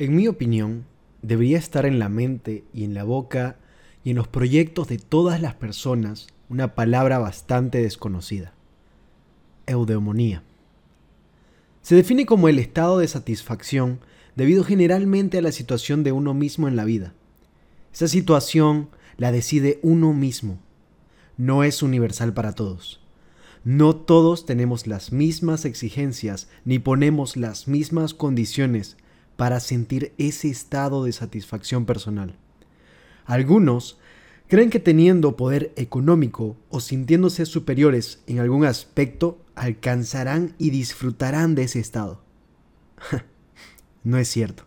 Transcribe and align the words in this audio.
En 0.00 0.16
mi 0.16 0.28
opinión, 0.28 0.86
debería 1.20 1.58
estar 1.58 1.84
en 1.84 1.98
la 1.98 2.08
mente 2.08 2.64
y 2.72 2.84
en 2.84 2.94
la 2.94 3.04
boca 3.04 3.56
y 4.02 4.10
en 4.10 4.16
los 4.16 4.28
proyectos 4.28 4.88
de 4.88 4.96
todas 4.96 5.42
las 5.42 5.56
personas 5.56 6.28
una 6.48 6.74
palabra 6.74 7.18
bastante 7.18 7.82
desconocida. 7.82 8.54
Eudemonía. 9.66 10.42
Se 11.82 11.96
define 11.96 12.24
como 12.24 12.48
el 12.48 12.58
estado 12.58 12.98
de 12.98 13.08
satisfacción 13.08 14.00
debido 14.36 14.64
generalmente 14.64 15.36
a 15.36 15.42
la 15.42 15.52
situación 15.52 16.02
de 16.02 16.12
uno 16.12 16.32
mismo 16.32 16.66
en 16.66 16.76
la 16.76 16.86
vida. 16.86 17.12
Esa 17.92 18.08
situación 18.08 18.88
la 19.18 19.32
decide 19.32 19.80
uno 19.82 20.14
mismo. 20.14 20.58
No 21.36 21.62
es 21.62 21.82
universal 21.82 22.32
para 22.32 22.54
todos. 22.54 23.02
No 23.64 23.94
todos 23.96 24.46
tenemos 24.46 24.86
las 24.86 25.12
mismas 25.12 25.66
exigencias 25.66 26.48
ni 26.64 26.78
ponemos 26.78 27.36
las 27.36 27.68
mismas 27.68 28.14
condiciones 28.14 28.96
para 29.40 29.58
sentir 29.58 30.12
ese 30.18 30.50
estado 30.50 31.02
de 31.04 31.12
satisfacción 31.12 31.86
personal. 31.86 32.36
Algunos 33.24 33.98
creen 34.48 34.68
que 34.68 34.80
teniendo 34.80 35.34
poder 35.34 35.72
económico 35.76 36.58
o 36.68 36.78
sintiéndose 36.78 37.46
superiores 37.46 38.20
en 38.26 38.38
algún 38.38 38.66
aspecto 38.66 39.42
alcanzarán 39.54 40.54
y 40.58 40.68
disfrutarán 40.68 41.54
de 41.54 41.62
ese 41.62 41.80
estado. 41.80 42.20
no 44.04 44.18
es 44.18 44.28
cierto. 44.28 44.64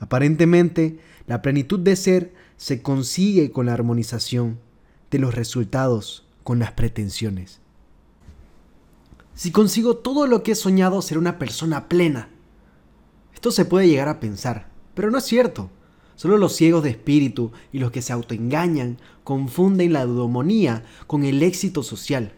Aparentemente, 0.00 0.98
la 1.28 1.40
plenitud 1.40 1.78
de 1.78 1.94
ser 1.94 2.34
se 2.56 2.82
consigue 2.82 3.52
con 3.52 3.66
la 3.66 3.74
armonización 3.74 4.58
de 5.12 5.20
los 5.20 5.32
resultados 5.32 6.26
con 6.42 6.58
las 6.58 6.72
pretensiones. 6.72 7.60
Si 9.36 9.52
consigo 9.52 9.98
todo 9.98 10.26
lo 10.26 10.42
que 10.42 10.52
he 10.52 10.56
soñado, 10.56 11.02
ser 11.02 11.18
una 11.18 11.38
persona 11.38 11.88
plena. 11.88 12.31
Esto 13.42 13.50
se 13.50 13.64
puede 13.64 13.88
llegar 13.88 14.06
a 14.06 14.20
pensar, 14.20 14.68
pero 14.94 15.10
no 15.10 15.18
es 15.18 15.24
cierto. 15.24 15.68
Solo 16.14 16.38
los 16.38 16.54
ciegos 16.54 16.84
de 16.84 16.90
espíritu 16.90 17.50
y 17.72 17.80
los 17.80 17.90
que 17.90 18.00
se 18.00 18.12
autoengañan 18.12 18.98
confunden 19.24 19.92
la 19.92 20.04
dudomonía 20.04 20.84
con 21.08 21.24
el 21.24 21.42
éxito 21.42 21.82
social. 21.82 22.34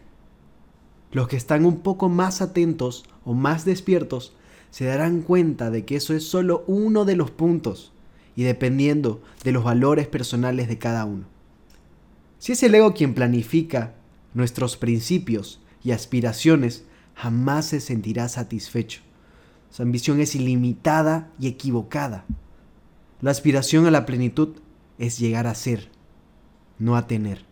Los 1.11 1.27
que 1.27 1.37
están 1.37 1.63
un 1.63 1.81
poco 1.81 2.09
más 2.09 2.41
atentos 2.41 3.03
o 3.23 3.35
más 3.35 3.65
despiertos 3.65 4.33
se 4.71 4.85
darán 4.85 5.21
cuenta 5.21 5.69
de 5.69 5.85
que 5.85 5.95
eso 5.95 6.15
es 6.15 6.27
solo 6.27 6.63
uno 6.65 7.05
de 7.05 7.15
los 7.15 7.29
puntos 7.29 7.93
y 8.35 8.41
dependiendo 8.41 9.21
de 9.43 9.51
los 9.51 9.63
valores 9.63 10.07
personales 10.07 10.67
de 10.67 10.79
cada 10.79 11.05
uno. 11.05 11.25
Si 12.39 12.53
es 12.53 12.63
el 12.63 12.73
ego 12.73 12.95
quien 12.95 13.13
planifica 13.13 13.93
nuestros 14.33 14.75
principios 14.75 15.59
y 15.83 15.91
aspiraciones, 15.91 16.83
jamás 17.13 17.67
se 17.67 17.79
sentirá 17.79 18.27
satisfecho. 18.27 19.04
Su 19.75 19.83
ambición 19.83 20.21
es 20.21 20.35
ilimitada 20.35 21.33
y 21.37 21.47
equivocada. 21.47 22.23
La 23.19 23.31
aspiración 23.31 23.85
a 23.85 23.91
la 23.91 24.05
plenitud 24.05 24.55
es 24.99 25.19
llegar 25.19 25.47
a 25.47 25.53
ser, 25.53 25.89
no 26.79 26.95
a 26.95 27.07
tener. 27.07 27.43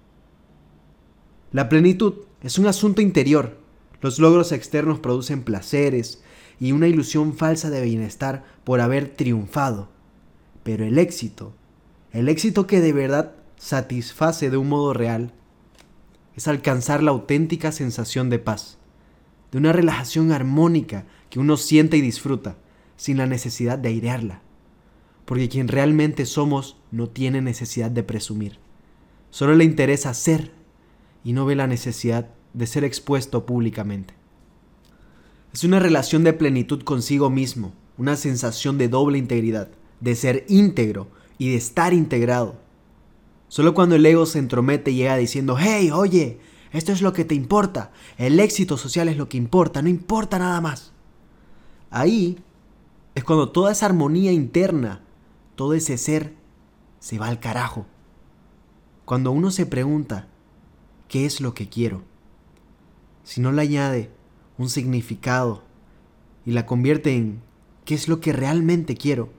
La 1.51 1.67
plenitud 1.67 2.19
es 2.41 2.57
un 2.57 2.67
asunto 2.67 3.01
interior. 3.01 3.59
Los 3.99 4.19
logros 4.19 4.53
externos 4.53 4.99
producen 4.99 5.43
placeres 5.43 6.23
y 6.61 6.71
una 6.71 6.87
ilusión 6.87 7.33
falsa 7.33 7.69
de 7.69 7.81
bienestar 7.81 8.45
por 8.63 8.79
haber 8.79 9.09
triunfado. 9.09 9.89
Pero 10.63 10.85
el 10.85 10.99
éxito, 10.99 11.51
el 12.13 12.29
éxito 12.29 12.67
que 12.67 12.79
de 12.79 12.93
verdad 12.93 13.33
satisface 13.57 14.49
de 14.49 14.55
un 14.55 14.69
modo 14.69 14.93
real, 14.93 15.33
es 16.37 16.47
alcanzar 16.47 17.03
la 17.03 17.11
auténtica 17.11 17.73
sensación 17.73 18.29
de 18.29 18.39
paz, 18.39 18.77
de 19.51 19.57
una 19.57 19.73
relajación 19.73 20.31
armónica 20.31 21.05
que 21.33 21.39
uno 21.39 21.57
siente 21.57 21.97
y 21.97 22.01
disfruta, 22.01 22.57
sin 22.95 23.17
la 23.17 23.25
necesidad 23.25 23.79
de 23.79 23.89
airearla. 23.89 24.43
Porque 25.25 25.49
quien 25.49 25.67
realmente 25.67 26.27
somos 26.27 26.77
no 26.91 27.09
tiene 27.09 27.41
necesidad 27.41 27.89
de 27.89 28.03
presumir. 28.03 28.59
Solo 29.31 29.55
le 29.55 29.63
interesa 29.63 30.13
ser 30.13 30.51
y 31.23 31.33
no 31.33 31.47
ve 31.47 31.55
la 31.55 31.65
necesidad 31.65 32.29
de 32.53 32.67
ser 32.67 32.83
expuesto 32.83 33.47
públicamente. 33.47 34.13
Es 35.51 35.63
una 35.63 35.79
relación 35.79 36.23
de 36.23 36.33
plenitud 36.33 36.83
consigo 36.83 37.31
mismo, 37.31 37.73
una 37.97 38.15
sensación 38.15 38.77
de 38.77 38.89
doble 38.89 39.17
integridad, 39.17 39.69
de 40.01 40.13
ser 40.13 40.45
íntegro 40.49 41.07
y 41.39 41.49
de 41.49 41.55
estar 41.55 41.93
integrado, 41.95 42.61
Solo 43.47 43.73
cuando 43.73 43.95
el 43.95 44.05
ego 44.05 44.27
se 44.27 44.37
entromete 44.37 44.93
llega 44.93 45.15
diciendo, 45.17 45.57
hey, 45.59 45.89
oye, 45.91 46.39
esto 46.71 46.91
es 46.91 47.01
lo 47.01 47.11
que 47.13 47.25
te 47.25 47.35
importa, 47.35 47.91
el 48.17 48.39
éxito 48.39 48.77
social 48.77 49.09
es 49.09 49.17
lo 49.17 49.29
que 49.29 49.37
importa, 49.37 49.81
no 49.81 49.89
importa 49.89 50.37
nada 50.37 50.61
más. 50.61 50.92
Ahí 51.95 52.39
es 53.13 53.23
cuando 53.23 53.51
toda 53.51 53.71
esa 53.71 53.85
armonía 53.85 54.31
interna, 54.31 55.03
todo 55.55 55.75
ese 55.75 55.99
ser, 55.99 56.33
se 56.99 57.19
va 57.19 57.27
al 57.27 57.39
carajo. 57.39 57.85
Cuando 59.05 59.31
uno 59.31 59.51
se 59.51 59.67
pregunta, 59.67 60.27
¿qué 61.07 61.27
es 61.27 61.39
lo 61.39 61.53
que 61.53 61.69
quiero? 61.69 62.01
Si 63.23 63.41
no 63.41 63.51
le 63.51 63.61
añade 63.61 64.09
un 64.57 64.69
significado 64.69 65.61
y 66.47 66.53
la 66.53 66.65
convierte 66.65 67.15
en 67.15 67.43
¿qué 67.85 67.93
es 67.93 68.07
lo 68.07 68.19
que 68.19 68.33
realmente 68.33 68.97
quiero? 68.97 69.29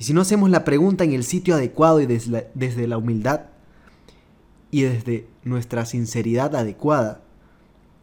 Y 0.00 0.04
si 0.04 0.12
no 0.12 0.22
hacemos 0.22 0.50
la 0.50 0.64
pregunta 0.64 1.04
en 1.04 1.12
el 1.12 1.22
sitio 1.22 1.54
adecuado 1.54 2.00
y 2.00 2.06
desde 2.06 2.30
la, 2.32 2.44
desde 2.54 2.88
la 2.88 2.98
humildad, 2.98 3.42
y 4.72 4.82
desde 4.82 5.28
nuestra 5.44 5.86
sinceridad 5.86 6.56
adecuada, 6.56 7.22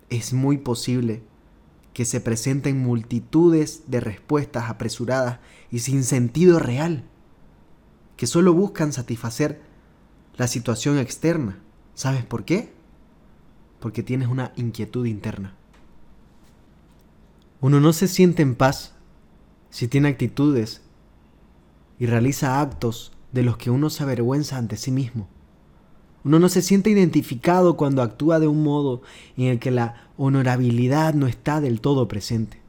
es 0.10 0.32
muy 0.32 0.58
posible 0.58 1.22
que 1.94 2.06
se 2.06 2.22
presenten 2.22 2.82
multitudes 2.82 3.84
de 3.88 4.00
respuestas 4.00 4.70
apresuradas 4.70 5.40
y 5.72 5.80
sin 5.80 6.04
sentido 6.04 6.60
real, 6.60 7.04
que 8.16 8.28
solo 8.28 8.54
buscan 8.54 8.94
satisfacer 8.94 9.62
la 10.38 10.48
situación 10.48 10.98
externa. 10.98 11.60
¿Sabes 11.96 12.24
por 12.24 12.46
qué? 12.46 12.72
Porque 13.80 14.04
tienes 14.04 14.28
una 14.28 14.54
inquietud 14.56 15.06
interna. 15.06 15.56
Uno 17.62 17.80
no 17.80 17.92
se 17.92 18.08
siente 18.08 18.42
en 18.42 18.56
paz 18.56 18.94
si 19.70 19.88
tiene 19.88 20.08
actitudes 20.08 20.82
y 21.98 22.06
realiza 22.06 22.62
actos 22.62 23.12
de 23.32 23.44
los 23.44 23.58
que 23.58 23.70
uno 23.70 23.90
se 23.90 24.04
avergüenza 24.04 24.58
ante 24.58 24.78
sí 24.78 24.92
mismo. 24.92 25.28
Uno 26.24 26.40
no 26.40 26.50
se 26.50 26.62
siente 26.62 26.90
identificado 26.90 27.78
cuando 27.78 28.02
actúa 28.02 28.40
de 28.40 28.48
un 28.48 28.64
modo 28.64 29.02
en 29.38 29.46
el 29.46 29.60
que 29.60 29.72
la 29.72 30.10
honorabilidad 30.18 31.14
no 31.14 31.28
está 31.28 31.62
del 31.62 31.80
todo 31.80 32.08
presente. 32.08 32.60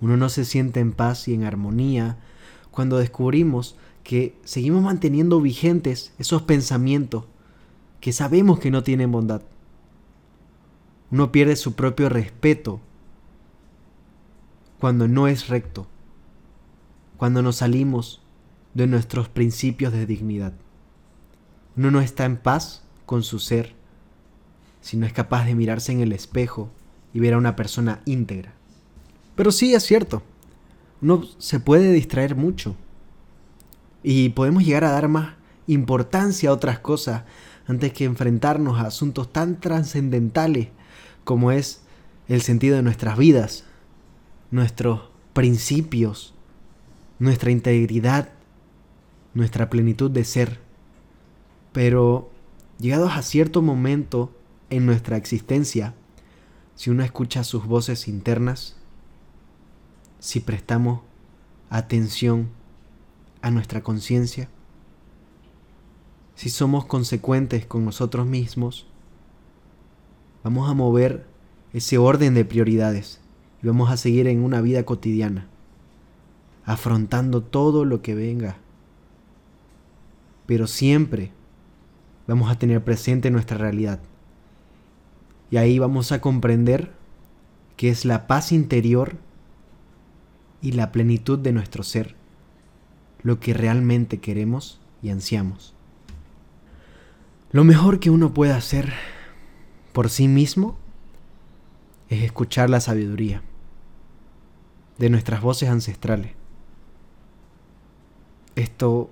Uno 0.00 0.16
no 0.16 0.28
se 0.28 0.44
siente 0.44 0.80
en 0.80 0.92
paz 0.92 1.26
y 1.26 1.34
en 1.34 1.44
armonía 1.44 2.18
cuando 2.70 2.98
descubrimos 2.98 3.76
que 4.04 4.36
seguimos 4.44 4.82
manteniendo 4.82 5.40
vigentes 5.40 6.12
esos 6.18 6.42
pensamientos 6.42 7.24
que 8.00 8.12
sabemos 8.12 8.60
que 8.60 8.70
no 8.70 8.82
tienen 8.84 9.10
bondad. 9.10 9.42
Uno 11.10 11.32
pierde 11.32 11.56
su 11.56 11.74
propio 11.74 12.08
respeto 12.08 12.80
cuando 14.78 15.08
no 15.08 15.26
es 15.26 15.48
recto, 15.48 15.86
cuando 17.16 17.42
nos 17.42 17.56
salimos 17.56 18.22
de 18.74 18.86
nuestros 18.86 19.28
principios 19.28 19.92
de 19.92 20.06
dignidad. 20.06 20.52
Uno 21.78 21.92
no 21.92 22.00
está 22.00 22.24
en 22.24 22.36
paz 22.36 22.82
con 23.06 23.22
su 23.22 23.38
ser 23.38 23.72
si 24.80 24.96
no 24.96 25.06
es 25.06 25.12
capaz 25.12 25.44
de 25.44 25.54
mirarse 25.54 25.92
en 25.92 26.00
el 26.00 26.12
espejo 26.12 26.70
y 27.14 27.20
ver 27.20 27.34
a 27.34 27.38
una 27.38 27.54
persona 27.54 28.00
íntegra. 28.04 28.52
Pero 29.36 29.52
sí 29.52 29.72
es 29.74 29.84
cierto, 29.84 30.24
uno 31.00 31.22
se 31.38 31.60
puede 31.60 31.92
distraer 31.92 32.34
mucho 32.34 32.74
y 34.02 34.30
podemos 34.30 34.64
llegar 34.64 34.82
a 34.82 34.90
dar 34.90 35.06
más 35.06 35.34
importancia 35.68 36.50
a 36.50 36.52
otras 36.52 36.80
cosas 36.80 37.22
antes 37.68 37.92
que 37.92 38.04
enfrentarnos 38.06 38.80
a 38.80 38.88
asuntos 38.88 39.32
tan 39.32 39.60
trascendentales 39.60 40.68
como 41.22 41.52
es 41.52 41.82
el 42.26 42.42
sentido 42.42 42.74
de 42.74 42.82
nuestras 42.82 43.16
vidas, 43.16 43.62
nuestros 44.50 45.02
principios, 45.32 46.34
nuestra 47.20 47.52
integridad, 47.52 48.30
nuestra 49.32 49.70
plenitud 49.70 50.10
de 50.10 50.24
ser. 50.24 50.67
Pero 51.78 52.28
llegados 52.80 53.12
a 53.12 53.22
cierto 53.22 53.62
momento 53.62 54.34
en 54.68 54.84
nuestra 54.84 55.16
existencia, 55.16 55.94
si 56.74 56.90
uno 56.90 57.04
escucha 57.04 57.44
sus 57.44 57.66
voces 57.66 58.08
internas, 58.08 58.76
si 60.18 60.40
prestamos 60.40 61.02
atención 61.70 62.48
a 63.42 63.52
nuestra 63.52 63.84
conciencia, 63.84 64.48
si 66.34 66.50
somos 66.50 66.84
consecuentes 66.84 67.64
con 67.64 67.84
nosotros 67.84 68.26
mismos, 68.26 68.88
vamos 70.42 70.68
a 70.68 70.74
mover 70.74 71.28
ese 71.72 71.96
orden 71.96 72.34
de 72.34 72.44
prioridades 72.44 73.20
y 73.62 73.68
vamos 73.68 73.88
a 73.92 73.96
seguir 73.96 74.26
en 74.26 74.42
una 74.42 74.60
vida 74.62 74.82
cotidiana, 74.82 75.46
afrontando 76.64 77.40
todo 77.40 77.84
lo 77.84 78.02
que 78.02 78.16
venga, 78.16 78.56
pero 80.44 80.66
siempre 80.66 81.37
vamos 82.28 82.50
a 82.50 82.58
tener 82.58 82.84
presente 82.84 83.30
nuestra 83.30 83.56
realidad. 83.56 84.00
Y 85.50 85.56
ahí 85.56 85.78
vamos 85.78 86.12
a 86.12 86.20
comprender 86.20 86.92
que 87.76 87.88
es 87.88 88.04
la 88.04 88.26
paz 88.26 88.52
interior 88.52 89.16
y 90.60 90.72
la 90.72 90.92
plenitud 90.92 91.38
de 91.38 91.52
nuestro 91.52 91.82
ser, 91.82 92.14
lo 93.22 93.40
que 93.40 93.54
realmente 93.54 94.18
queremos 94.18 94.78
y 95.02 95.08
ansiamos. 95.08 95.74
Lo 97.50 97.64
mejor 97.64 97.98
que 97.98 98.10
uno 98.10 98.34
puede 98.34 98.52
hacer 98.52 98.92
por 99.94 100.10
sí 100.10 100.28
mismo 100.28 100.76
es 102.10 102.22
escuchar 102.22 102.68
la 102.68 102.80
sabiduría 102.80 103.42
de 104.98 105.08
nuestras 105.08 105.40
voces 105.40 105.70
ancestrales. 105.70 106.32
Esto 108.54 109.08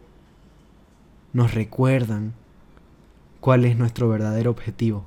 nos 1.33 1.55
recuerdan 1.55 2.35
cuál 3.46 3.64
es 3.64 3.76
nuestro 3.76 4.08
verdadero 4.08 4.50
objetivo 4.50 5.06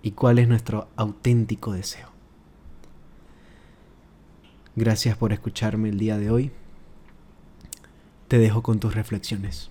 y 0.00 0.12
cuál 0.12 0.38
es 0.38 0.48
nuestro 0.48 0.88
auténtico 0.96 1.74
deseo. 1.74 2.08
Gracias 4.74 5.18
por 5.18 5.34
escucharme 5.34 5.90
el 5.90 5.98
día 5.98 6.16
de 6.16 6.30
hoy. 6.30 6.50
Te 8.28 8.38
dejo 8.38 8.62
con 8.62 8.80
tus 8.80 8.94
reflexiones. 8.94 9.68